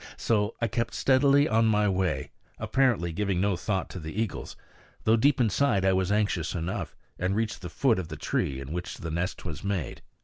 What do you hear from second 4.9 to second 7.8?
though deep inside I was anxious enough, and reached the